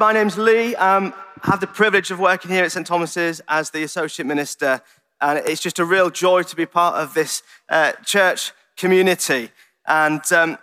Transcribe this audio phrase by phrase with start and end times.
[0.00, 0.74] my name's Lee.
[0.76, 1.12] Um,
[1.42, 2.86] I have the privilege of working here at St.
[2.86, 4.80] Thomas's as the Associate Minister,
[5.20, 9.50] and it's just a real joy to be part of this uh, church community.
[9.86, 10.56] And um,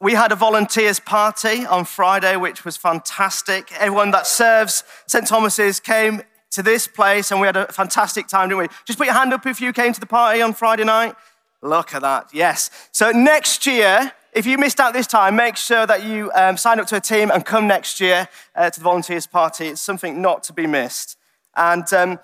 [0.00, 3.70] we had a volunteers party on Friday, which was fantastic.
[3.78, 5.24] Everyone that serves St.
[5.24, 8.68] Thomas's came to this place, and we had a fantastic time, didn't we?
[8.86, 11.14] Just put your hand up if you came to the party on Friday night.
[11.62, 12.70] Look at that, yes.
[12.90, 16.78] So next year, if you missed out this time, make sure that you um, sign
[16.78, 19.68] up to a team and come next year uh, to the Volunteers Party.
[19.68, 21.16] It's something not to be missed.
[21.56, 22.20] And um,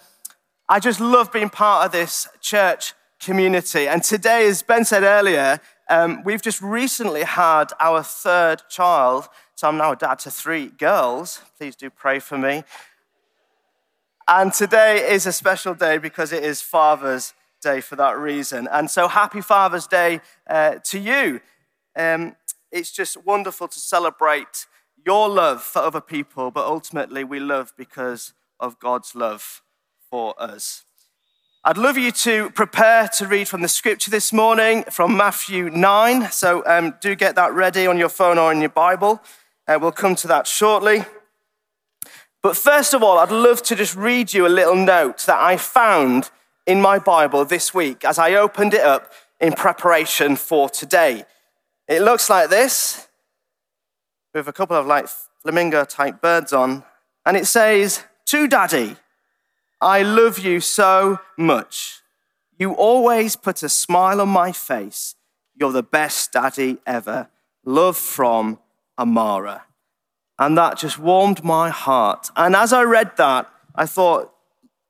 [0.68, 3.88] I just love being part of this church community.
[3.88, 9.28] And today, as Ben said earlier, um, we've just recently had our third child.
[9.54, 11.40] So I'm now a dad to three girls.
[11.58, 12.62] Please do pray for me.
[14.28, 17.32] And today is a special day because it is Father's
[17.62, 18.68] Day for that reason.
[18.70, 21.40] And so happy Father's Day uh, to you.
[21.96, 22.36] Um,
[22.70, 24.66] it's just wonderful to celebrate
[25.04, 29.62] your love for other people, but ultimately we love because of God's love
[30.10, 30.84] for us.
[31.64, 36.30] I'd love you to prepare to read from the scripture this morning from Matthew 9.
[36.30, 39.20] So um, do get that ready on your phone or in your Bible.
[39.66, 41.04] Uh, we'll come to that shortly.
[42.42, 45.56] But first of all, I'd love to just read you a little note that I
[45.56, 46.30] found
[46.66, 51.24] in my Bible this week as I opened it up in preparation for today.
[51.88, 53.08] It looks like this,
[54.34, 55.08] with a couple of like
[55.42, 56.82] flamingo type birds on,
[57.24, 58.96] and it says, To Daddy,
[59.80, 62.00] I love you so much.
[62.58, 65.14] You always put a smile on my face.
[65.54, 67.28] You're the best daddy ever.
[67.64, 68.58] Love from
[68.98, 69.64] Amara.
[70.38, 72.30] And that just warmed my heart.
[72.36, 74.32] And as I read that, I thought,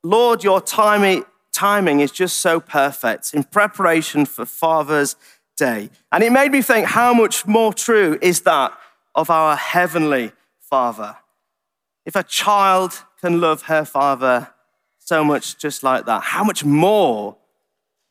[0.02, 5.16] Lord, your timing, timing is just so perfect in preparation for Father's
[5.56, 5.90] day.
[6.12, 8.72] And it made me think how much more true is that
[9.14, 11.16] of our heavenly Father?
[12.04, 14.52] If a child can love her father
[14.98, 17.36] so much just like that, how much more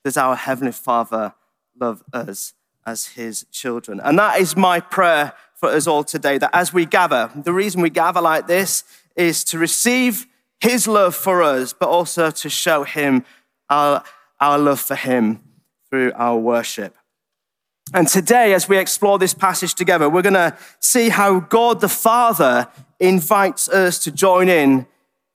[0.04, 1.34] does our heavenly Father
[1.80, 2.54] love us
[2.86, 4.02] as his children?
[4.04, 7.82] And that is my prayer for us all today that as we gather, the reason
[7.82, 8.84] we gather like this
[9.16, 10.28] is to receive
[10.60, 13.23] his love for us, but also to show him
[13.70, 14.04] our,
[14.39, 15.42] our love for him
[15.89, 16.95] through our worship.
[17.94, 21.90] And today, as we explore this passage together, we're going to see how God the
[21.90, 22.68] Father
[23.00, 24.88] invites us to join in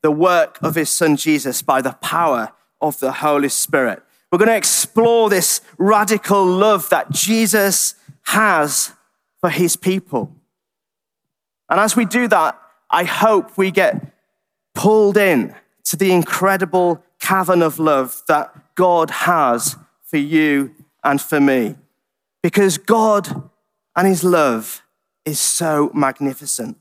[0.02, 4.02] the work of his son Jesus by the power of the Holy Spirit.
[4.30, 7.94] We're going to explore this radical love that Jesus
[8.24, 8.92] has
[9.40, 10.34] for his people.
[11.68, 14.12] And as we do that, I hope we get
[14.74, 20.74] pulled in to the incredible cavern of love that God has for you
[21.04, 21.76] and for me.
[22.42, 23.50] Because God
[23.96, 24.82] and his love
[25.24, 26.78] is so magnificent.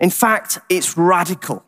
[0.00, 1.64] In fact, it's radical.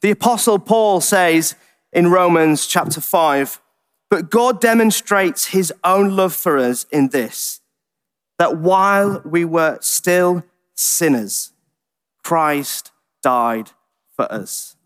[0.00, 1.54] The Apostle Paul says
[1.92, 3.60] in Romans chapter 5,
[4.10, 7.60] but God demonstrates his own love for us in this
[8.38, 10.42] that while we were still
[10.74, 11.52] sinners,
[12.22, 12.90] Christ
[13.22, 13.70] died
[14.16, 14.76] for us.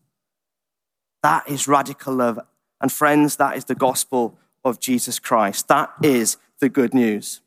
[1.22, 2.38] That is radical love.
[2.81, 5.69] And friends, that is the gospel of Jesus Christ.
[5.69, 7.41] That is the good news.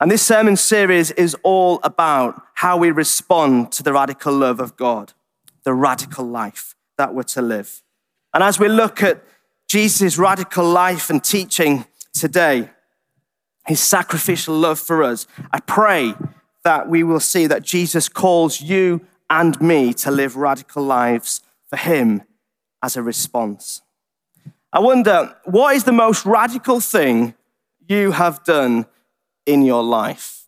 [0.00, 4.76] And this sermon series is all about how we respond to the radical love of
[4.76, 5.14] God,
[5.64, 7.82] the radical life that we're to live.
[8.34, 9.22] And as we look at
[9.68, 12.70] Jesus' radical life and teaching today,
[13.66, 16.14] his sacrificial love for us, I pray
[16.62, 19.00] that we will see that Jesus calls you
[19.30, 22.22] and me to live radical lives for him
[22.82, 23.82] as a response.
[24.72, 27.34] I wonder, what is the most radical thing
[27.88, 28.86] you have done
[29.44, 30.46] in your life?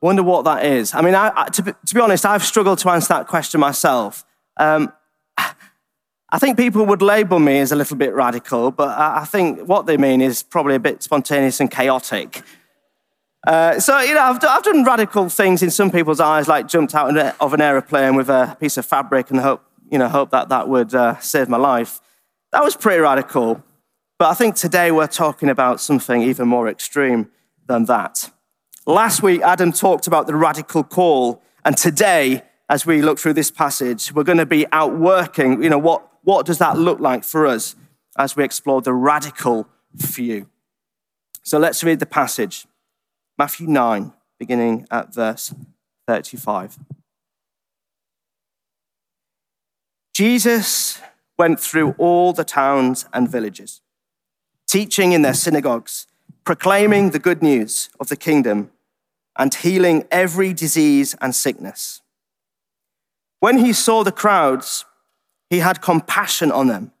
[0.00, 0.94] Wonder what that is.
[0.94, 3.60] I mean, I, I, to, be, to, be, honest, I've struggled to answer that question
[3.60, 4.24] myself.
[4.56, 4.92] Um,
[6.30, 9.66] I think people would label me as a little bit radical, but I, I think
[9.66, 12.42] what they mean is probably a bit spontaneous and chaotic.
[13.46, 16.94] Uh, so, you know, I've, I've, done radical things in some people's eyes, like jumped
[16.94, 20.50] out of an aeroplane with a piece of fabric and hope, you know, hope that
[20.50, 22.00] that would uh, save my life.
[22.52, 23.62] That was pretty radical.
[24.18, 27.30] But I think today we're talking about something even more extreme
[27.68, 28.30] than that.
[28.84, 31.40] Last week, Adam talked about the radical call.
[31.64, 35.78] And today, as we look through this passage, we're going to be outworking, you know,
[35.78, 37.76] what, what does that look like for us
[38.16, 40.48] as we explore the radical few?
[41.44, 42.66] So let's read the passage
[43.38, 45.54] Matthew 9, beginning at verse
[46.08, 46.76] 35.
[50.12, 51.00] Jesus
[51.38, 53.80] went through all the towns and villages
[54.68, 56.06] teaching in their synagogues,
[56.44, 58.70] proclaiming the good news of the kingdom,
[59.36, 62.02] and healing every disease and sickness.
[63.40, 64.84] When he saw the crowds,
[65.48, 66.92] he had compassion on them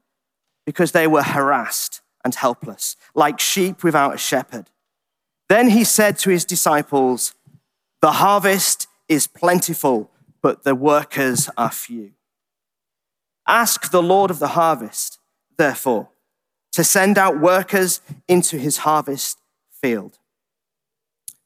[0.64, 4.70] because they were harassed and helpless, like sheep without a shepherd.
[5.48, 7.34] Then he said to his disciples,
[8.00, 10.10] The harvest is plentiful,
[10.42, 12.12] but the workers are few.
[13.46, 15.18] Ask the Lord of the harvest,
[15.56, 16.10] therefore,
[16.78, 19.40] to send out workers into his harvest
[19.82, 20.16] field.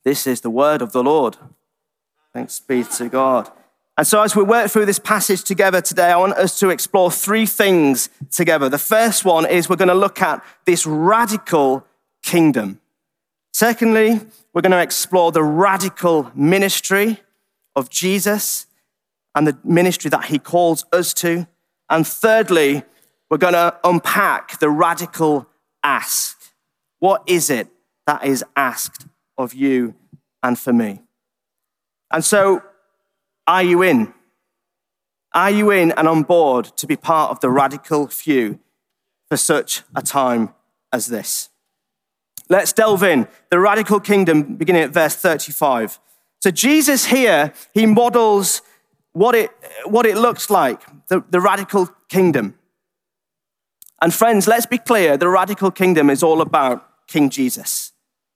[0.05, 1.39] This is the word of the Lord.
[2.35, 3.51] Thanks be to God.
[3.97, 7.11] And so, as we work through this passage together today, I want us to explore
[7.11, 8.69] three things together.
[8.69, 11.87] The first one is we're going to look at this radical
[12.23, 12.83] kingdom.
[13.55, 14.21] Secondly,
[14.53, 17.21] we're going to explore the radical ministry
[17.75, 18.67] of Jesus
[19.35, 21.47] and the ministry that he calls us to.
[21.89, 22.85] And thirdly,
[23.33, 25.49] we're going to unpack the radical
[25.83, 26.39] ask.
[26.99, 27.67] What is it
[28.07, 29.07] that is asked
[29.39, 29.95] of you
[30.43, 31.01] and for me?
[32.11, 32.63] And so,
[33.47, 34.13] are you in?
[35.33, 38.61] Are you in and on board to be part of the radical few
[39.31, 40.53] for such a time
[40.93, 41.49] as this?
[42.51, 43.29] Let's delve in.
[43.51, 45.99] The radical kingdom, beginning at verse 35.
[46.43, 48.61] So, Jesus here, he models
[49.15, 49.51] what it,
[49.87, 52.59] what it looks like, the, the radical kingdom.
[54.03, 57.93] And, friends, let's be clear the radical kingdom is all about King Jesus.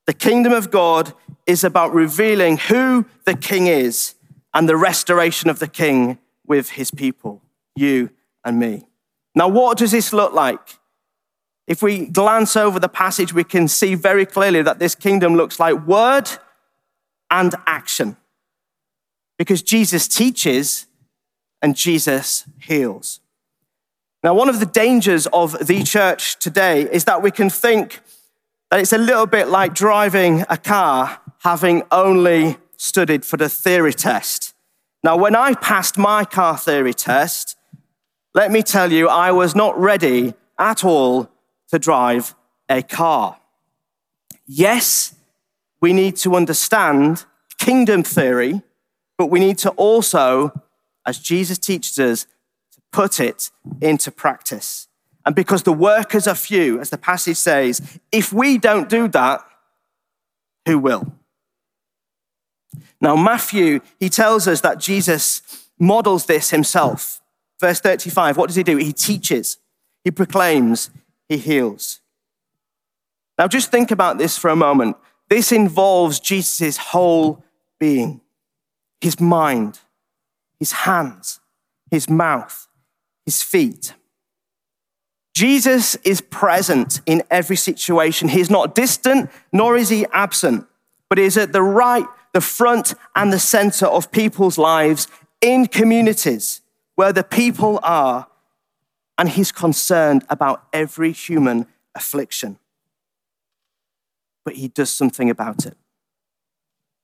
[0.06, 1.12] The kingdom of God
[1.44, 4.14] is about revealing who the king is
[4.54, 7.42] and the restoration of the king with his people,
[7.74, 8.10] you
[8.44, 8.86] and me.
[9.34, 10.78] Now, what does this look like?
[11.66, 15.58] If we glance over the passage, we can see very clearly that this kingdom looks
[15.58, 16.30] like word
[17.28, 18.16] and action.
[19.36, 20.86] Because Jesus teaches
[21.60, 23.19] and Jesus heals.
[24.26, 28.00] Now, one of the dangers of the church today is that we can think
[28.73, 33.93] that it's a little bit like driving a car having only studied for the theory
[33.93, 34.52] test.
[35.05, 37.56] Now, when I passed my car theory test,
[38.34, 41.31] let me tell you, I was not ready at all
[41.69, 42.34] to drive
[42.69, 43.38] a car.
[44.44, 45.14] Yes,
[45.81, 47.26] we need to understand
[47.61, 48.62] kingdom theory,
[49.19, 50.52] but we need to also,
[51.06, 52.26] as Jesus teaches us,
[52.92, 53.50] put it
[53.80, 54.88] into practice.
[55.24, 59.40] And because the workers are few, as the passage says, if we don't do that,
[60.66, 61.12] who will?
[63.00, 65.42] Now, Matthew, he tells us that Jesus
[65.78, 67.20] models this himself.
[67.60, 68.76] Verse 35, what does he do?
[68.76, 69.58] He teaches,
[70.04, 70.90] he proclaims,
[71.28, 72.00] he heals.
[73.38, 74.96] Now, just think about this for a moment.
[75.28, 77.44] This involves Jesus' whole
[77.78, 78.20] being
[79.00, 79.80] his mind,
[80.58, 81.40] his hands,
[81.90, 82.65] his mouth,
[83.26, 83.93] his feet.
[85.34, 88.28] Jesus is present in every situation.
[88.28, 90.67] He is not distant, nor is he absent,
[91.11, 92.06] but is at the right
[92.37, 95.08] the front and the center of people's lives
[95.40, 96.61] in communities
[96.94, 98.28] where the people are,
[99.17, 102.58] and he's concerned about every human affliction.
[104.44, 105.79] But he does something about it.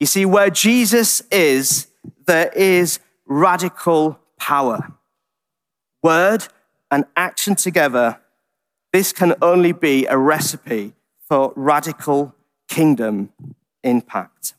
[0.00, 1.86] You see, where Jesus is,
[2.26, 4.92] there is radical power.
[6.02, 6.48] Word
[6.90, 8.18] and action together,
[8.92, 10.94] this can only be a recipe
[11.28, 12.34] for radical
[12.68, 13.32] kingdom
[13.82, 14.54] impact.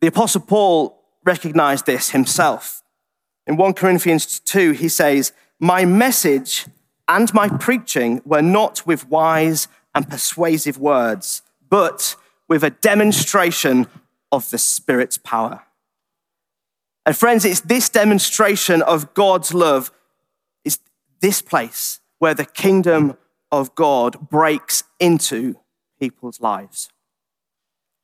[0.00, 2.82] The Apostle Paul recognized this himself.
[3.46, 6.66] In 1 Corinthians 2, he says, My message
[7.08, 12.16] and my preaching were not with wise and persuasive words, but
[12.48, 13.86] with a demonstration
[14.30, 15.62] of the Spirit's power.
[17.04, 19.90] And friends, it's this demonstration of God's love,
[20.64, 20.78] is
[21.20, 23.16] this place where the kingdom
[23.50, 25.56] of God breaks into
[25.98, 26.88] people's lives.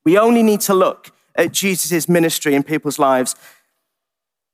[0.05, 3.37] We only need to look at Jesus' ministry in people's lives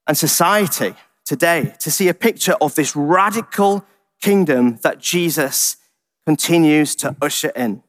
[0.07, 3.85] and society today to see a picture of this radical
[4.21, 5.77] kingdom that Jesus
[6.27, 7.83] continues to usher in.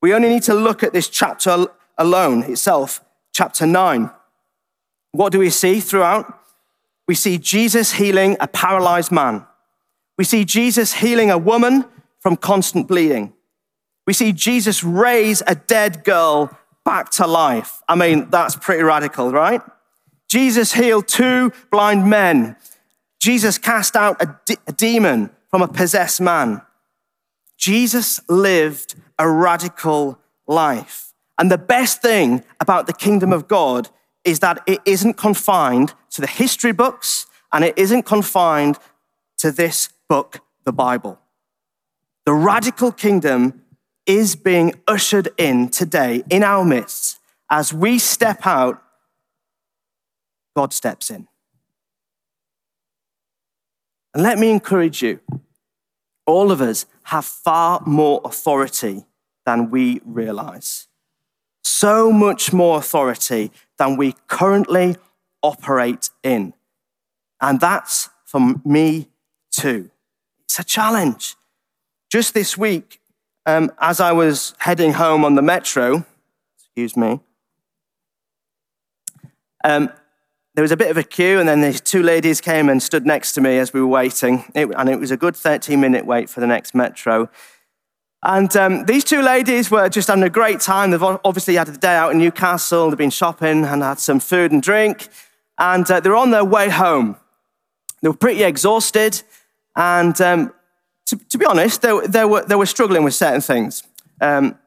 [0.00, 4.10] We only need to look at this chapter alone itself, chapter 9.
[5.12, 6.38] What do we see throughout?
[7.06, 9.46] We see Jesus healing a paralyzed man.
[10.18, 11.84] We see Jesus healing a woman
[12.20, 13.32] from constant bleeding.
[14.06, 17.82] We see Jesus raise a dead girl back to life.
[17.88, 19.60] I mean, that's pretty radical, right?
[20.28, 22.56] Jesus healed two blind men.
[23.20, 26.62] Jesus cast out a, de- a demon from a possessed man.
[27.56, 31.12] Jesus lived a radical life.
[31.38, 33.88] And the best thing about the kingdom of God
[34.24, 38.78] is that it isn't confined to the history books and it isn't confined
[39.38, 41.18] to this book, the Bible.
[42.26, 43.62] The radical kingdom
[44.06, 47.18] is being ushered in today in our midst.
[47.50, 48.82] As we step out,
[50.56, 51.28] God steps in.
[54.12, 55.20] And let me encourage you
[56.26, 59.06] all of us have far more authority
[59.46, 60.87] than we realize.
[61.62, 64.96] So much more authority than we currently
[65.42, 66.54] operate in.
[67.40, 69.08] And that's for me
[69.50, 69.90] too.
[70.44, 71.36] It's a challenge.
[72.10, 73.00] Just this week,
[73.46, 76.04] um, as I was heading home on the metro,
[76.58, 77.20] excuse me,
[79.64, 79.90] um,
[80.54, 83.06] there was a bit of a queue, and then these two ladies came and stood
[83.06, 84.44] next to me as we were waiting.
[84.54, 87.30] It, and it was a good 13 minute wait for the next metro.
[88.22, 90.90] And um, these two ladies were just having a great time.
[90.90, 94.50] They've obviously had a day out in Newcastle, they've been shopping and had some food
[94.50, 95.08] and drink.
[95.58, 97.16] And uh, they were on their way home.
[98.02, 99.22] They were pretty exhausted.
[99.76, 100.52] And um,
[101.06, 103.82] to, to, be honest, they, they, were, they were struggling with certain things.
[104.20, 104.58] Um,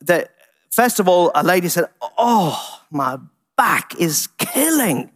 [0.00, 0.26] they,
[0.70, 3.18] first of all, a lady said, Oh, my
[3.56, 5.10] back is killing.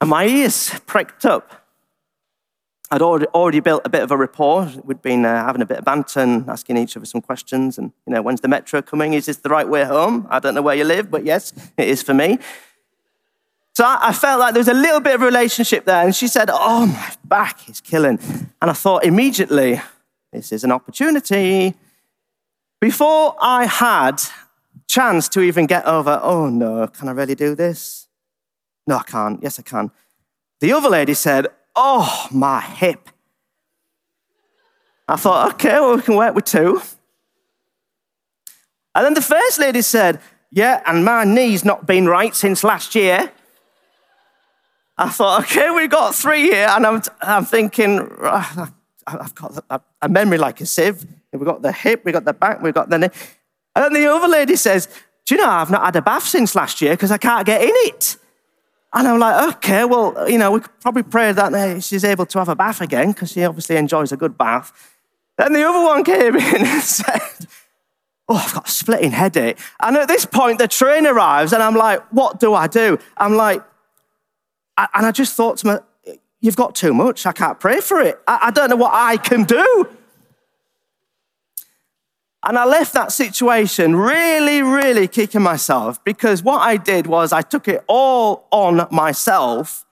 [0.00, 1.59] And my ears pricked up.
[2.92, 4.68] I'd already, built a bit of a rapport.
[4.82, 7.78] We'd been uh, having a bit of banter and asking each other some questions.
[7.78, 9.14] And, you know, when's the metro coming?
[9.14, 10.26] Is this the right way home?
[10.28, 12.38] I don't know where you live, but yes, it is for me.
[13.74, 16.04] So I, I felt like there was a little bit of relationship there.
[16.04, 18.18] And she said, Oh, my back is killing.
[18.60, 19.80] And I thought immediately,
[20.32, 21.74] this is an opportunity.
[22.80, 24.20] Before I had
[24.88, 28.08] chance to even get over, oh no, can I really do this?
[28.86, 29.40] No, I can't.
[29.42, 29.92] Yes, I can.
[30.60, 31.46] The other lady said,
[31.82, 33.08] Oh, my hip.
[35.08, 36.82] I thought, okay, well, we can work with two.
[38.94, 40.20] And then the first lady said,
[40.50, 43.32] Yeah, and my knee's not been right since last year.
[44.98, 46.66] I thought, okay, we've got three here.
[46.68, 48.70] And I'm, I'm thinking, ah,
[49.06, 49.64] I've got
[50.02, 51.06] a memory like a sieve.
[51.32, 53.08] We've got the hip, we've got the back, we've got the knee.
[53.74, 54.86] And then the other lady says,
[55.24, 57.62] Do you know, I've not had a bath since last year because I can't get
[57.62, 58.18] in it.
[58.92, 62.26] And I'm like, okay, well, you know, we could probably pray that uh, she's able
[62.26, 64.72] to have a bath again because she obviously enjoys a good bath.
[65.38, 67.46] Then the other one came in and said,
[68.28, 69.58] Oh, I've got a splitting headache.
[69.80, 72.98] And at this point, the train arrives, and I'm like, What do I do?
[73.16, 73.62] I'm like,
[74.76, 75.86] and I just thought to myself,
[76.42, 77.26] You've got too much.
[77.26, 78.18] I can't pray for it.
[78.26, 79.88] I don't know what I can do.
[82.42, 87.42] And I left that situation really, really kicking myself because what I did was I
[87.42, 89.84] took it all on myself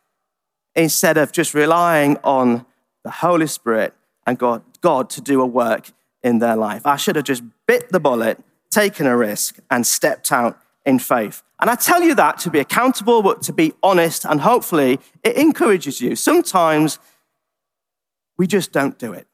[0.74, 2.64] instead of just relying on
[3.04, 3.94] the Holy Spirit
[4.26, 5.90] and God, God to do a work
[6.22, 6.86] in their life.
[6.86, 8.40] I should have just bit the bullet,
[8.70, 11.42] taken a risk, and stepped out in faith.
[11.60, 15.36] And I tell you that to be accountable, but to be honest, and hopefully it
[15.36, 16.16] encourages you.
[16.16, 16.98] Sometimes
[18.38, 19.26] we just don't do it.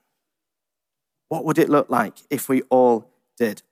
[1.28, 3.62] What would it look like if we all did?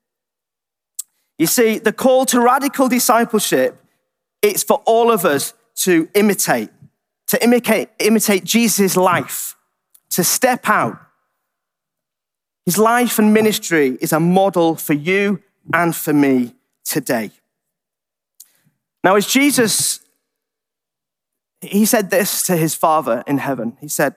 [1.38, 3.82] You see, the call to radical discipleship,
[4.42, 6.70] it's for all of us to imitate,
[7.28, 9.56] to imitate, imitate Jesus' life,
[10.10, 10.98] to step out.
[12.64, 15.42] His life and ministry is a model for you
[15.72, 16.54] and for me
[16.84, 17.30] today.
[19.02, 20.00] Now, as Jesus,
[21.60, 23.76] he said this to his Father in heaven.
[23.80, 24.14] He said,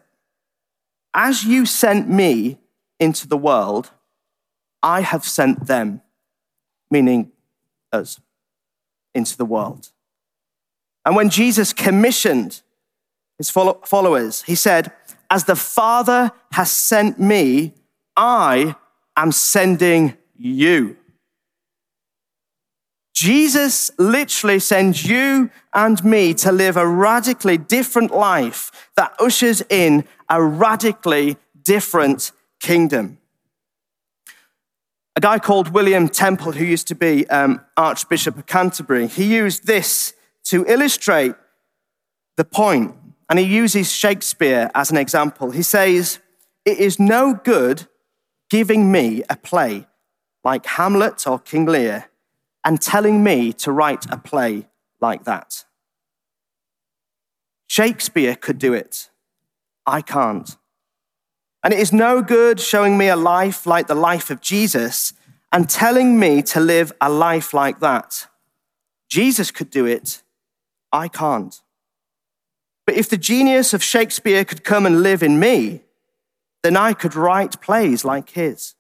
[1.14, 2.60] As you sent me
[3.00, 3.92] into the world,
[4.82, 6.02] I have sent them,
[6.92, 7.32] meaning
[7.92, 8.20] us,
[9.14, 9.92] into the world.
[11.06, 12.62] And when Jesus commissioned
[13.38, 14.92] his followers, he said,
[15.30, 17.74] As the Father has sent me,
[18.16, 18.76] I
[19.16, 20.98] am sending you.
[23.14, 30.04] Jesus literally sends you and me to live a radically different life that ushers in
[30.30, 33.18] a radically different kingdom.
[35.16, 39.66] A guy called William Temple, who used to be um, Archbishop of Canterbury, he used
[39.66, 40.14] this
[40.46, 41.36] to illustrate
[42.36, 42.94] the point,
[43.30, 45.52] and he uses Shakespeare as an example.
[45.52, 46.20] He says,
[46.66, 47.88] It is no good
[48.50, 49.88] giving me a play
[50.44, 52.10] like Hamlet or King Lear
[52.64, 54.68] and telling me to write a play
[55.00, 55.66] like that.
[57.68, 59.10] Shakespeare could do it.
[59.86, 60.56] I can't.
[61.66, 65.14] And it is no good showing me a life like the life of Jesus
[65.52, 68.28] and telling me to live a life like that.
[69.10, 70.22] Jesus could do it.
[70.92, 71.60] I can't.
[72.86, 75.82] But if the genius of Shakespeare could come and live in me,
[76.62, 78.76] then I could write plays like his.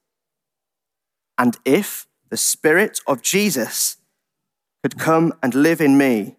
[1.40, 3.98] And if the Spirit of Jesus
[4.84, 6.36] could come and live in me,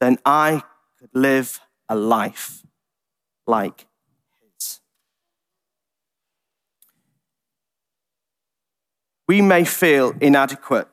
[0.00, 0.64] then I
[0.98, 2.64] could live a life
[3.46, 3.86] like
[4.40, 4.80] his.
[9.28, 10.88] We may feel inadequate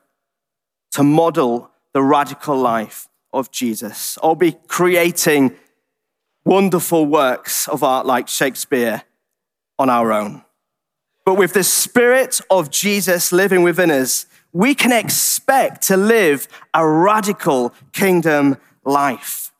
[0.92, 5.56] to model the radical life of Jesus or be creating
[6.44, 9.02] wonderful works of art like Shakespeare
[9.78, 10.44] on our own.
[11.24, 16.86] But with the Spirit of Jesus living within us, we can expect to live a
[16.86, 19.52] radical kingdom life.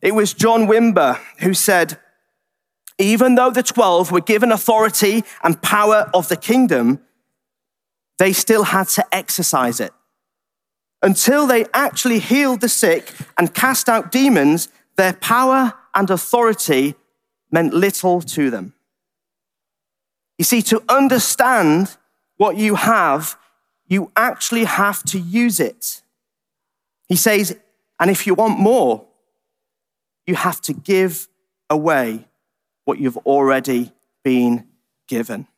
[0.00, 1.98] It was John Wimber who said,
[2.98, 7.00] even though the 12 were given authority and power of the kingdom,
[8.22, 9.92] they still had to exercise it.
[11.02, 16.94] Until they actually healed the sick and cast out demons, their power and authority
[17.50, 18.74] meant little to them.
[20.38, 21.96] You see, to understand
[22.36, 23.36] what you have,
[23.88, 26.00] you actually have to use it.
[27.08, 27.58] He says,
[27.98, 29.04] and if you want more,
[30.28, 31.26] you have to give
[31.68, 32.28] away
[32.84, 33.90] what you've already
[34.22, 34.68] been
[35.08, 35.48] given.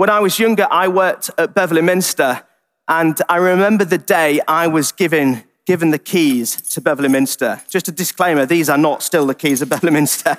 [0.00, 2.42] When I was younger, I worked at Beverley Minster,
[2.88, 7.60] and I remember the day I was given, given the keys to Beverley Minster.
[7.68, 10.38] Just a disclaimer, these are not still the keys of Beverley Minster.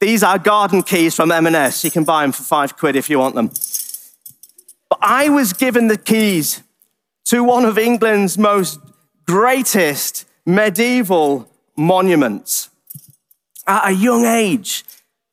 [0.00, 1.84] These are garden keys from M&S.
[1.84, 3.52] You can buy them for five quid if you want them.
[4.88, 6.64] But I was given the keys
[7.26, 8.80] to one of England's most
[9.28, 12.68] greatest medieval monuments
[13.64, 14.82] at a young age.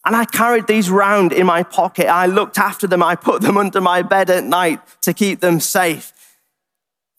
[0.10, 2.08] And I carried these round in my pocket.
[2.08, 3.04] I looked after them.
[3.04, 6.12] I put them under my bed at night to keep them safe.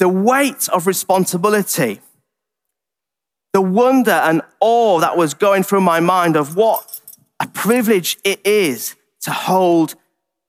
[0.01, 2.01] The weight of responsibility,
[3.53, 7.01] the wonder and awe that was going through my mind of what
[7.39, 9.95] a privilege it is to hold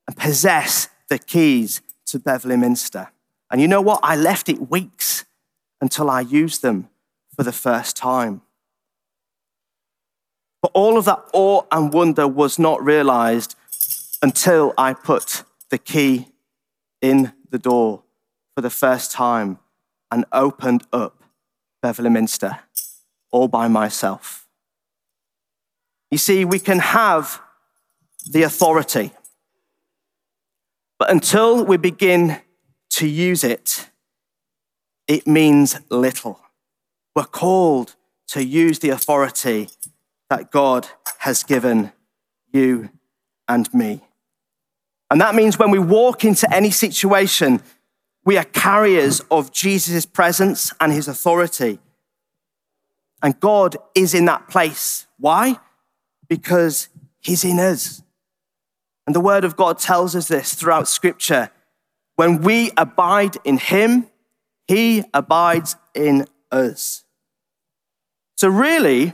[0.07, 3.12] and possess the keys to Beverley Minster.
[3.51, 4.00] And you know what?
[4.01, 5.25] I left it weeks
[5.79, 6.89] until I used them
[7.36, 8.41] for the first time.
[10.62, 13.56] But all of that awe and wonder was not realized
[14.22, 16.27] until I put the key
[17.01, 18.03] in the door
[18.56, 19.58] for the first time
[20.12, 21.24] and opened up
[21.82, 22.60] Beverley Minster
[23.32, 24.48] all by myself.
[26.12, 27.42] You see, we can have
[28.29, 29.12] the authority,
[31.00, 32.40] but until we begin
[32.92, 33.90] to use it,
[35.07, 36.40] it means little.
[37.16, 37.96] We're called
[38.27, 39.70] to use the authority
[40.31, 40.87] that God
[41.20, 41.91] has given
[42.51, 42.89] you
[43.48, 44.01] and me.
[45.11, 47.61] And that means when we walk into any situation,
[48.25, 51.79] we are carriers of Jesus' presence and his authority.
[53.22, 55.05] And God is in that place.
[55.17, 55.57] Why?
[56.31, 56.87] because
[57.20, 58.01] he's in us.
[59.05, 61.50] And the word of God tells us this throughout scripture.
[62.15, 64.07] When we abide in him,
[64.65, 67.03] he abides in us.
[68.37, 69.13] So, really,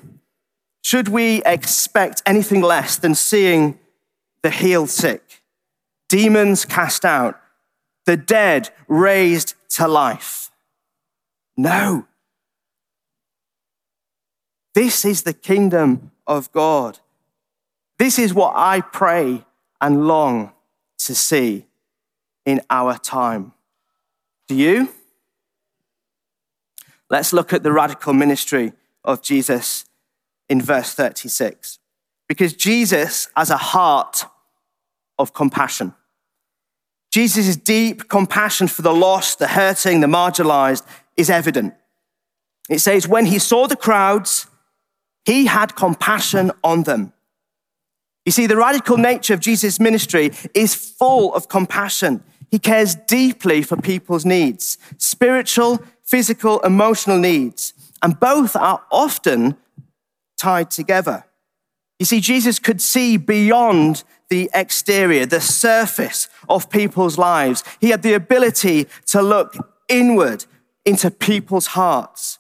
[0.88, 3.78] should we expect anything less than seeing
[4.42, 5.44] the healed sick,
[6.08, 7.38] demons cast out,
[8.06, 10.50] the dead raised to life?
[11.58, 12.08] No.
[14.76, 17.00] This is the kingdom of God.
[18.00, 19.44] This is what I pray
[19.82, 20.54] and long
[21.00, 21.66] to see
[22.46, 23.52] in our time.
[24.48, 24.88] Do you?
[27.10, 28.72] Let's look at the radical ministry
[29.04, 29.84] of Jesus
[30.50, 31.80] in verse 36.
[32.28, 34.26] Because Jesus has a heart
[35.18, 35.94] of compassion.
[37.12, 41.74] Jesus' deep compassion for the lost, the hurting, the marginalized is evident.
[42.70, 44.48] It says, when he saw the crowds,
[45.26, 47.14] he had compassion on them
[48.28, 52.22] you see, the radical nature of Jesus' ministry is full of compassion.
[52.52, 59.56] He cares deeply for people's needs, spiritual, physical, emotional needs, and both are often
[60.38, 61.26] tied together.
[62.00, 67.64] You see, Jesus could see beyond the exterior, the surface of people's lives.
[67.82, 69.56] He had the ability to look
[69.88, 70.46] inward
[70.86, 72.40] into people's hearts.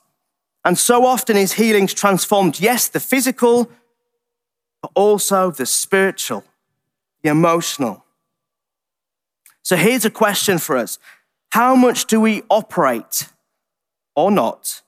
[0.63, 3.71] And so often his healings transformed, yes, the physical,
[4.81, 6.43] but also the spiritual,
[7.23, 8.03] the emotional.
[9.63, 10.99] So here's a question for us
[11.51, 13.29] How much do we operate
[14.15, 14.81] or not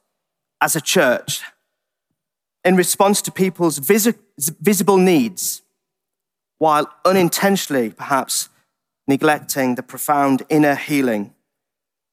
[0.62, 1.42] as a church
[2.64, 5.62] in response to people's vis- visible needs
[6.58, 8.50] while unintentionally perhaps
[9.08, 11.34] neglecting the profound inner healing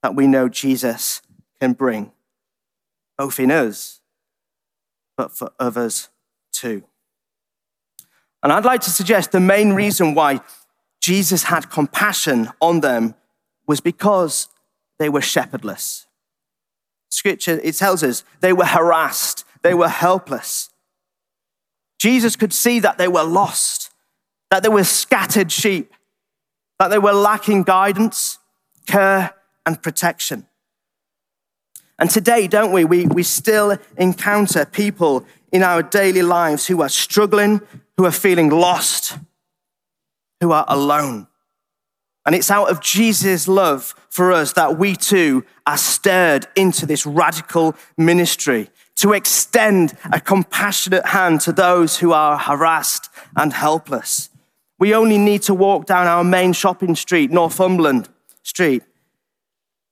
[0.02, 1.20] that we know Jesus
[1.61, 2.12] can bring,
[3.18, 4.00] both in us,
[5.16, 6.09] but for others
[6.52, 6.85] too?
[8.42, 10.40] And I'd like to suggest the main reason why
[11.00, 13.14] Jesus had compassion on them
[13.66, 14.48] was because
[14.98, 16.06] they were shepherdless.
[17.09, 20.70] Scripture, it tells us they were harassed, they were helpless.
[21.98, 23.90] Jesus could see that they were lost,
[24.52, 25.92] that they were scattered sheep,
[26.79, 28.38] that they were lacking guidance,
[28.87, 30.46] care, and protection.
[31.98, 32.85] And today, don't we?
[32.85, 37.61] We, we still encounter people in our daily lives who are struggling,
[37.96, 39.18] who are feeling lost,
[40.40, 41.26] who are alone.
[42.24, 47.05] And it's out of Jesus' love for us that we too are stirred into this
[47.05, 54.30] radical ministry to extend a compassionate hand to those who are harassed and helpless.
[54.78, 58.09] We only need to walk down our main shopping street, Northumberland
[58.42, 58.82] Street.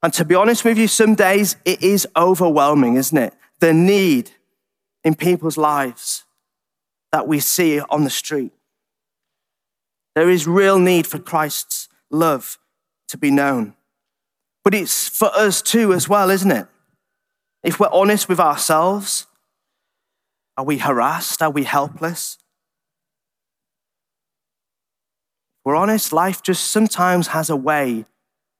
[0.03, 3.35] And to be honest with you, some days it is overwhelming, isn't it?
[3.61, 4.31] The need
[5.03, 6.25] in people's lives
[7.13, 8.53] that we see on the street.
[10.15, 12.59] There is real need for Christ's love
[13.09, 13.75] to be known.
[14.63, 16.67] But it's for us too, as well, isn't it?
[17.65, 19.27] If we're honest with ourselves,
[20.57, 21.43] are we harassed?
[21.43, 22.39] Are we helpless?
[25.65, 28.05] We're honest, life just sometimes has a way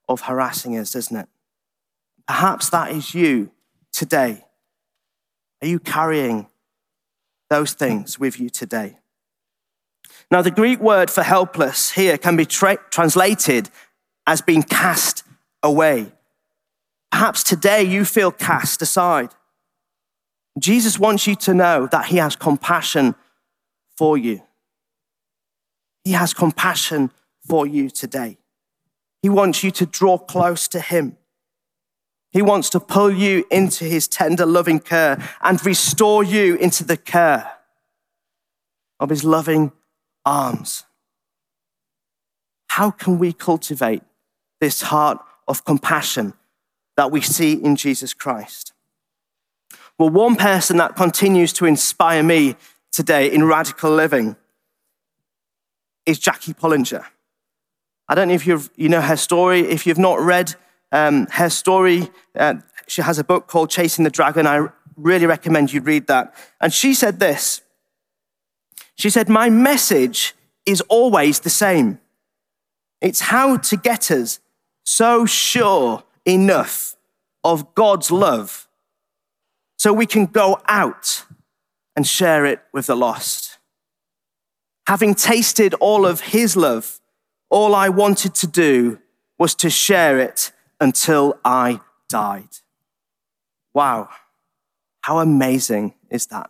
[0.09, 1.29] of harassing us, doesn't it?
[2.27, 3.51] Perhaps that is you
[3.93, 4.43] today.
[5.61, 6.47] Are you carrying
[7.51, 8.97] those things with you today?
[10.31, 13.69] Now, the Greek word for helpless here can be tra- translated
[14.25, 15.23] as being cast
[15.61, 16.11] away.
[17.15, 19.29] Perhaps today you feel cast aside.
[20.59, 23.15] Jesus wants you to know that he has compassion
[23.97, 24.41] for you.
[26.03, 27.11] He has compassion
[27.47, 28.37] for you today.
[29.21, 31.15] He wants you to draw close to him.
[32.33, 36.97] He wants to pull you into his tender, loving care and restore you into the
[36.97, 37.49] care
[38.99, 39.71] of his loving
[40.25, 40.83] arms.
[42.67, 44.03] How can we cultivate
[44.59, 46.33] this heart of compassion
[46.97, 48.73] that we see in Jesus Christ?
[49.97, 52.55] Well, one person that continues to inspire me
[52.91, 54.35] today in radical living
[56.05, 57.05] is Jackie Pullinger.
[58.07, 59.61] I don't know if you've, you know her story.
[59.61, 60.55] If you've not read
[60.91, 62.55] um, her story, uh,
[62.87, 64.45] she has a book called Chasing the Dragon.
[64.45, 66.35] I really recommend you read that.
[66.61, 67.61] And she said this
[68.95, 70.33] she said, My message
[70.65, 71.99] is always the same.
[73.01, 74.39] It's how to get us
[74.85, 76.95] so sure enough
[77.43, 78.67] of God's love
[79.77, 81.25] so we can go out
[81.95, 83.57] and share it with the lost.
[84.87, 86.99] Having tasted all of His love,
[87.49, 88.99] all I wanted to do
[89.37, 92.49] was to share it until I died.
[93.73, 94.09] Wow,
[95.01, 96.49] how amazing is that?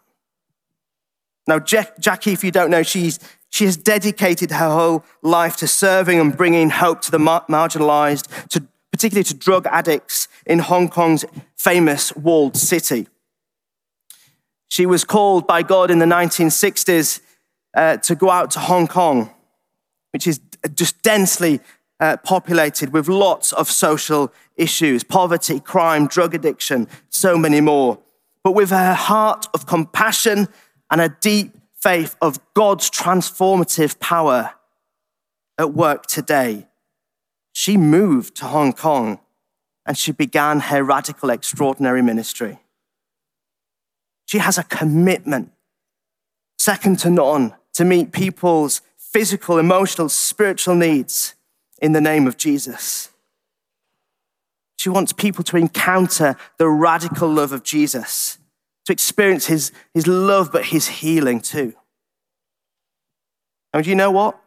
[1.47, 6.19] Now, Jackie, if you don't know, she's, she has dedicated her whole life to serving
[6.19, 11.25] and bringing hope to the marginalized, to, particularly to drug addicts in Hong Kong's
[11.57, 13.09] famous walled city.
[14.69, 17.19] She was called by God in the 1960s
[17.75, 19.31] uh, to go out to Hong Kong,
[20.13, 20.39] which is
[20.73, 21.59] just densely
[21.99, 27.99] uh, populated with lots of social issues poverty, crime, drug addiction, so many more.
[28.45, 30.47] But with her heart of compassion
[30.89, 34.53] and a deep faith of God's transformative power
[35.57, 36.67] at work today,
[37.57, 39.17] she moved to Hong Kong
[39.85, 42.59] and she began her radical, extraordinary ministry.
[44.25, 45.53] She has a commitment,
[46.59, 51.35] second to none, to meet people's physical, emotional, spiritual needs
[51.81, 53.09] in the name of Jesus.
[54.75, 58.37] She wants people to encounter the radical love of Jesus
[58.83, 61.73] to experience his, his love, but his healing too.
[63.73, 64.37] And do you know what?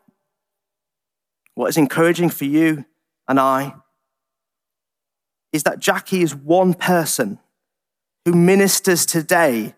[1.54, 2.84] What is encouraging for you
[3.28, 3.74] and I
[5.52, 7.38] is that Jackie is one person
[8.24, 9.74] who ministers today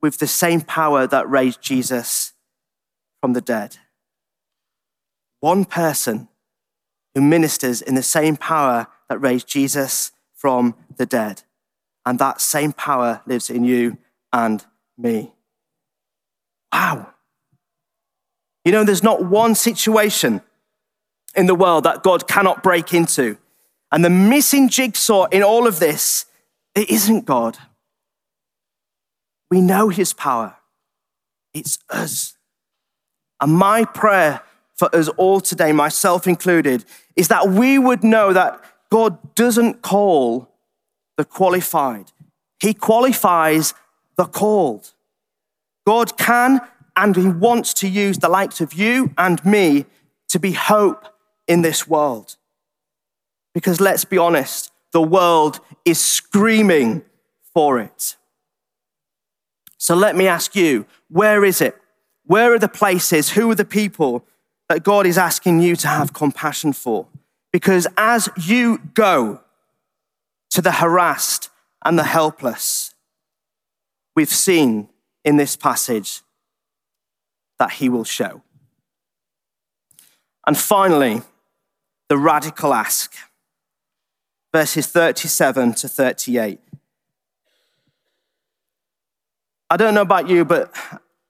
[0.00, 2.32] with the same power that raised Jesus
[3.20, 3.76] from the dead.
[5.40, 6.28] One person
[7.14, 11.42] who ministers in the same power that raised Jesus from the dead.
[12.06, 13.98] And that same power lives in you
[14.32, 14.64] and
[14.96, 15.34] me.
[16.72, 17.14] Wow.
[18.64, 20.40] You know, there's not one situation
[21.34, 23.36] in the world that God cannot break into.
[23.92, 26.26] And the missing jigsaw in all of this,
[26.74, 27.58] it isn't God.
[29.50, 30.56] We know his power.
[31.52, 32.36] It's us.
[33.40, 34.42] And my prayer
[34.74, 36.84] for us all today, myself included,
[37.16, 40.48] is that we would know that God doesn't call
[41.16, 42.12] the qualified,
[42.60, 43.74] He qualifies
[44.16, 44.92] the called.
[45.86, 46.60] God can
[46.96, 49.86] and He wants to use the likes of you and me
[50.28, 51.09] to be hope
[51.50, 52.36] in this world.
[53.52, 57.02] Because let's be honest, the world is screaming
[57.52, 58.16] for it.
[59.76, 61.76] So let me ask you, where is it?
[62.24, 63.30] Where are the places?
[63.30, 64.24] Who are the people
[64.68, 67.06] that God is asking you to have compassion for?
[67.52, 69.40] Because as you go,
[70.50, 71.48] to the harassed
[71.84, 72.94] and the helpless.
[74.14, 74.88] We've seen
[75.24, 76.22] in this passage
[77.58, 78.42] that he will show.
[80.46, 81.22] And finally,
[82.10, 83.14] the radical ask,
[84.52, 86.58] verses 37 to 38.
[89.70, 90.74] I don't know about you, but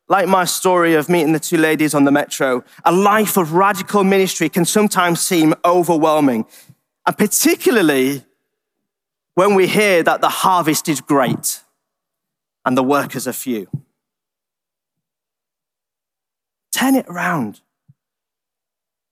[0.08, 4.04] like my story of meeting the two ladies on the metro, a life of radical
[4.04, 6.46] ministry can sometimes seem overwhelming.
[7.06, 8.24] And particularly
[9.34, 11.60] when we hear that the harvest is great
[12.64, 13.68] and the workers are few.
[16.72, 17.60] Turn it around.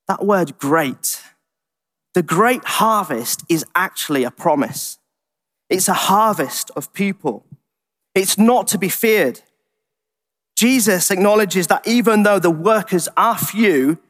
[0.06, 1.20] That word great.
[2.18, 4.98] The great harvest is actually a promise.
[5.70, 7.46] It's a harvest of people.
[8.12, 9.42] It's not to be feared.
[10.56, 14.00] Jesus acknowledges that even though the workers are few,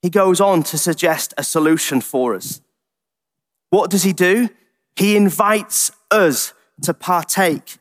[0.00, 2.60] he goes on to suggest a solution for us.
[3.70, 4.48] What does he do?
[4.94, 7.78] He invites us to partake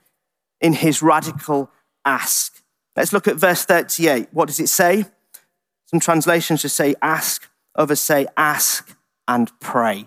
[0.60, 1.70] in his radical
[2.04, 2.64] ask.
[2.96, 4.30] Let's look at verse 38.
[4.32, 5.06] What does it say?
[5.86, 10.06] Some translations just say ask, others say ask and pray.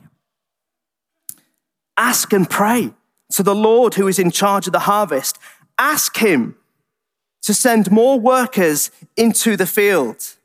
[1.96, 2.92] Ask and pray
[3.32, 5.38] to the Lord who is in charge of the harvest.
[5.78, 6.56] Ask him
[7.42, 10.36] to send more workers into the field.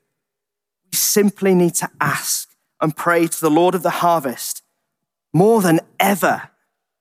[0.92, 2.50] We simply need to ask
[2.82, 4.64] and pray to the Lord of the harvest
[5.34, 6.50] more than ever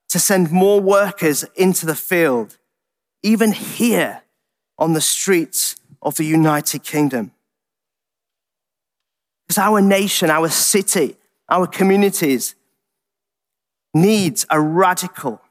[0.09, 2.57] to send more workers into the field,
[3.23, 4.23] even here
[4.77, 7.31] on the streets of the United Kingdom.
[9.47, 11.17] Because our nation, our city,
[11.49, 12.55] our communities
[13.93, 15.41] needs a radical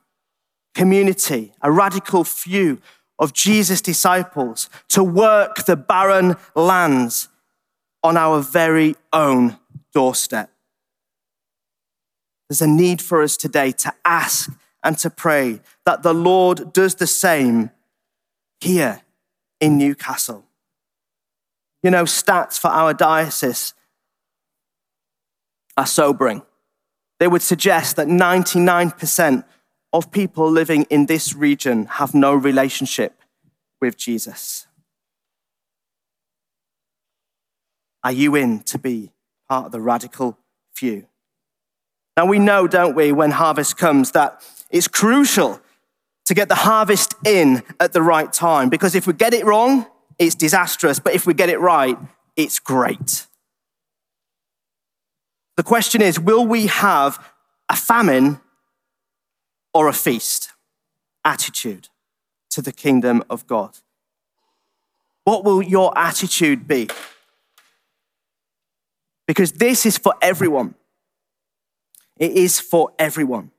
[0.75, 2.81] community, a radical few
[3.19, 7.29] of Jesus' disciples to work the barren lands
[8.03, 9.59] on our very own
[9.93, 10.51] doorstep.
[12.49, 14.51] There's a need for us today to ask
[14.83, 17.71] and to pray that the Lord does the same
[18.61, 19.03] here
[19.61, 20.45] in Newcastle.
[21.83, 23.75] You know, stats for our diocese
[25.79, 26.43] are sobering.
[27.21, 29.45] They would suggest that 99%
[29.93, 33.15] of people living in this region have no relationship
[33.81, 34.67] with Jesus.
[38.03, 39.13] Are you in to be
[39.49, 40.37] part of the radical
[40.75, 41.07] few?
[42.17, 45.61] Now, we know, don't we, when harvest comes, that it's crucial
[46.27, 49.87] to get the harvest in at the right time because if we get it wrong,
[50.19, 51.97] it's disastrous, but if we get it right,
[52.35, 53.28] it's great.
[55.59, 57.19] The question is will we have
[57.69, 58.41] a famine
[59.75, 60.53] or a feast
[61.25, 61.89] attitude
[62.51, 63.77] to the kingdom of God?
[65.25, 66.89] What will your attitude be?
[69.27, 70.77] Because this is for everyone.
[72.21, 73.51] It is for everyone.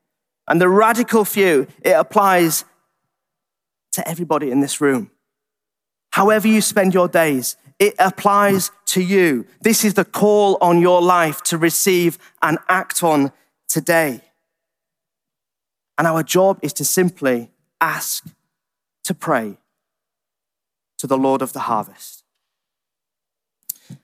[0.47, 2.63] And the radical few, it applies
[3.91, 5.12] to everybody in this room.
[6.12, 9.45] However, you spend your days, it applies to you.
[9.61, 13.31] This is the call on your life to receive and act on
[13.67, 14.21] today.
[15.97, 18.25] And our job is to simply ask,
[19.05, 19.57] to pray
[20.97, 22.23] to the Lord of the harvest.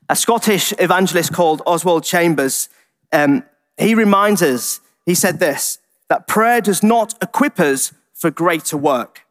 [0.09, 2.69] A Scottish evangelist called Oswald Chambers,
[3.11, 3.43] um,
[3.77, 9.21] he reminds us, he said this, that prayer does not equip us for greater work.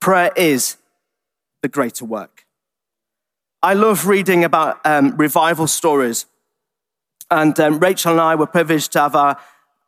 [0.00, 0.78] Prayer is
[1.60, 2.41] the greater work.
[3.64, 6.26] I love reading about um, revival stories.
[7.30, 9.40] And um, Rachel and I were privileged to have our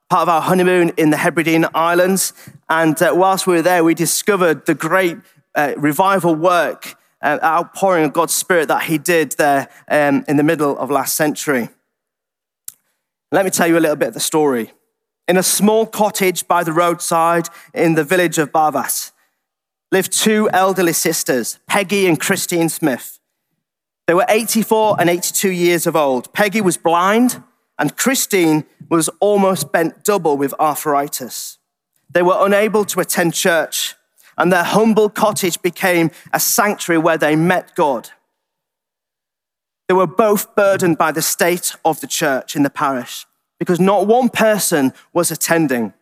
[0.09, 2.33] part of our honeymoon in the Hebridean Islands.
[2.69, 5.19] And uh, whilst we were there, we discovered the great
[5.57, 10.45] uh, revival work, uh, outpouring of God's Spirit that He did there um, in the
[10.45, 11.69] middle of last century.
[13.33, 14.73] Let me tell you a little bit of the story.
[15.27, 19.11] In a small cottage by the roadside in the village of Barvas
[19.91, 23.19] lived two elderly sisters, Peggy and Christine Smith.
[24.07, 26.33] They were 84 and 82 years of old.
[26.33, 27.43] Peggy was blind
[27.79, 31.59] and Christine was almost bent double with arthritis.
[32.11, 33.97] They were unable to attend church,
[34.38, 38.11] and their humble cottage became a sanctuary where they met God.
[39.88, 43.27] They were both burdened by the state of the church in the parish
[43.59, 45.93] because not one person was attending.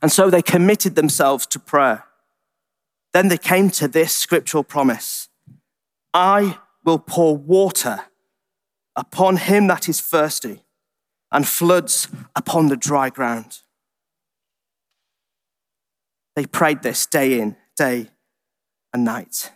[0.00, 2.04] And so they committed themselves to prayer.
[3.12, 5.28] Then they came to this scriptural promise
[6.14, 8.04] I will pour water
[8.96, 10.62] upon him that is thirsty
[11.30, 13.60] and floods upon the dry ground.
[16.34, 18.08] They prayed this day in, day
[18.92, 19.52] and night.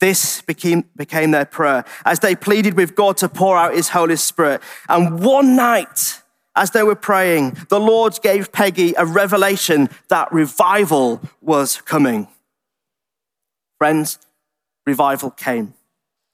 [0.00, 4.16] This became, became their prayer as they pleaded with God to pour out his Holy
[4.16, 4.62] Spirit.
[4.88, 6.22] And one night,
[6.54, 12.28] as they were praying, the Lord gave Peggy a revelation that revival was coming.
[13.78, 14.18] Friends,
[14.86, 15.74] revival came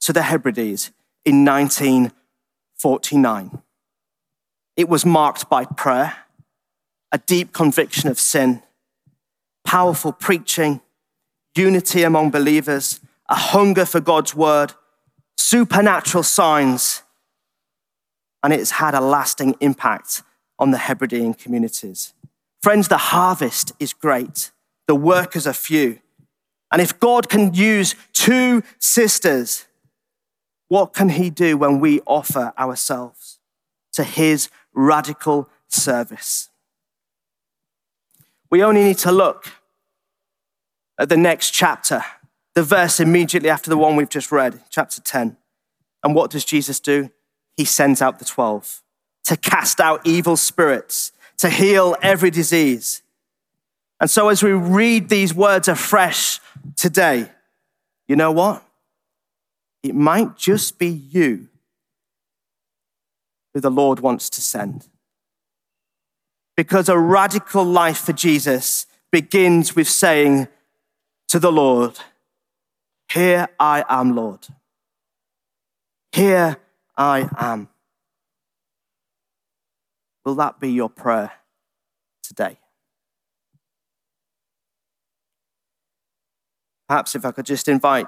[0.05, 0.93] to the Hebrides
[1.25, 3.62] in 1949.
[4.77, 6.17] It was marked by prayer,
[7.11, 8.62] a deep conviction of sin,
[9.64, 10.83] powerful preaching,
[11.57, 14.75] unity among believers, a hunger for God's word,
[15.38, 17.03] supernatural signs,
[18.43, 20.21] and it's had a lasting impact
[20.59, 22.12] on the Hebridean communities.
[22.62, 24.51] Friends, the harvest is great,
[24.87, 25.99] the workers are few.
[26.71, 29.64] And if God can use two sisters,
[30.68, 33.38] what can He do when we offer ourselves
[33.92, 36.50] to His radical service?
[38.50, 39.53] We only need to look
[40.98, 42.05] at the next chapter,
[42.55, 45.37] the verse immediately after the one we've just read, chapter 10.
[46.03, 47.11] And what does Jesus do?
[47.57, 48.83] He sends out the 12
[49.24, 53.03] to cast out evil spirits, to heal every disease.
[54.00, 56.40] And so, as we read these words afresh
[56.77, 57.31] today,
[58.07, 58.63] you know what?
[59.85, 61.49] It might just be you
[63.53, 64.88] who the Lord wants to send.
[66.57, 70.49] Because a radical life for Jesus begins with saying
[71.29, 72.01] to the Lord,
[73.12, 74.47] Here I am, Lord.
[76.12, 76.57] Here
[76.97, 77.68] I am.
[80.25, 81.33] Will that be your prayer
[82.23, 82.59] today?
[86.88, 88.07] Perhaps if I could just invite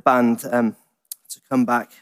[0.00, 0.76] the band um,
[1.28, 1.92] to come back.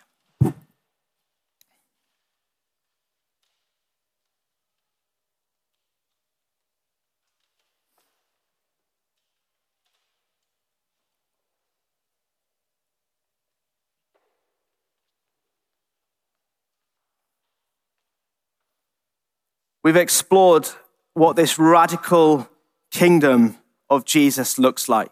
[19.83, 20.69] We've explored
[21.15, 22.49] what this radical
[22.91, 23.57] kingdom
[23.89, 25.11] of Jesus looks like.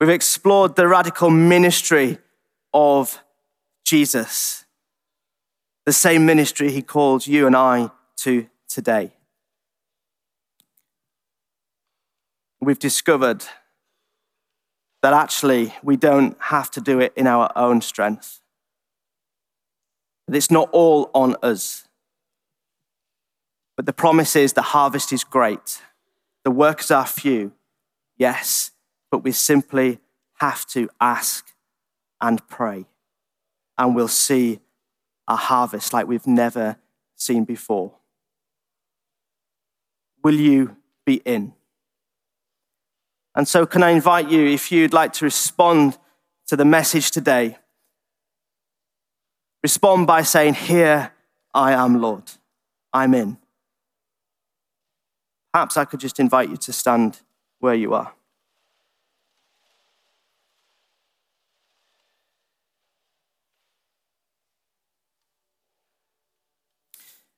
[0.00, 2.16] We've explored the radical ministry
[2.72, 3.22] of
[3.84, 4.64] Jesus,
[5.84, 9.12] the same ministry he called you and I to today.
[12.62, 13.44] We've discovered
[15.02, 18.40] that actually we don't have to do it in our own strength.
[20.32, 21.88] It's not all on us.
[23.76, 25.82] But the promise is the harvest is great,
[26.44, 27.52] the workers are few,
[28.16, 28.70] yes,
[29.10, 29.98] but we simply
[30.38, 31.52] have to ask
[32.20, 32.86] and pray,
[33.76, 34.60] and we'll see
[35.26, 36.76] a harvest like we've never
[37.14, 37.92] seen before.
[40.22, 41.54] Will you be in?
[43.34, 45.98] And so, can I invite you, if you'd like to respond
[46.48, 47.58] to the message today,
[49.62, 51.12] respond by saying, Here
[51.54, 52.24] I am, Lord.
[52.92, 53.38] I'm in.
[55.52, 57.20] Perhaps I could just invite you to stand
[57.60, 58.12] where you are.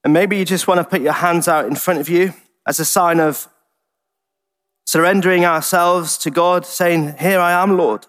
[0.04, 2.34] And maybe you just want to put your hands out in front of you
[2.66, 3.48] as a sign of
[4.84, 8.06] surrendering ourselves to God, saying, Here I am, Lord.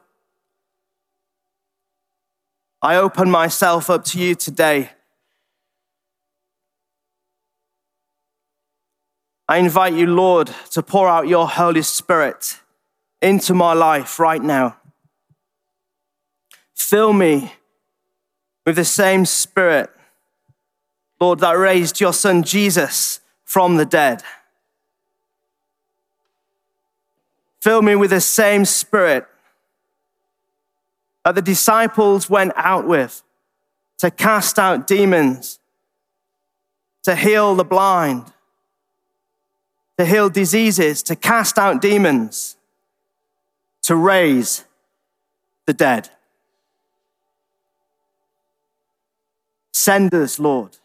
[2.82, 4.89] I open myself up to you today.
[9.47, 12.60] I invite you, Lord, to pour out your Holy Spirit
[13.21, 14.77] into my life right now.
[16.73, 17.53] Fill me
[18.65, 19.89] with the same Spirit
[21.24, 24.22] Lord, that raised your son Jesus from the dead.
[27.62, 29.26] Fill me with the same spirit
[31.24, 33.24] that the disciples went out with
[34.00, 35.62] to cast out demons,
[37.04, 38.26] to heal the blind,
[39.98, 42.58] to heal diseases, to cast out demons,
[43.84, 44.66] to raise
[45.68, 46.10] the dead.
[49.72, 50.80] Send us, Lord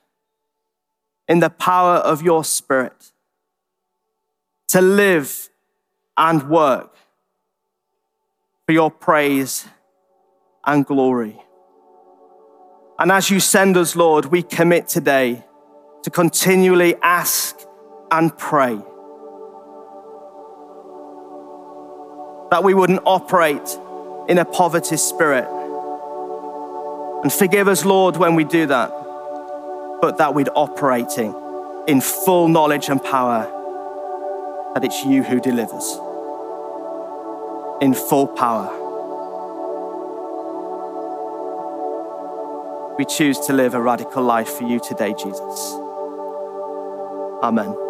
[1.29, 3.13] in the power of your spirit
[4.69, 5.51] to live
[6.17, 6.95] and work
[8.67, 9.67] for your praise
[10.67, 11.41] and glory.
[12.99, 15.45] And as you send us, Lord, we commit today
[16.03, 17.57] to continually ask
[18.11, 18.77] and pray
[22.51, 23.79] that we wouldn't operate
[24.29, 25.47] in a poverty spirit.
[27.23, 28.98] And forgive us, Lord, when we do that
[30.01, 31.35] but that we'd operating
[31.87, 33.51] in full knowledge and power
[34.75, 35.99] that it's you who delivers
[37.81, 38.69] in full power.
[42.99, 45.75] We choose to live a radical life for you today, Jesus.
[47.43, 47.88] Amen.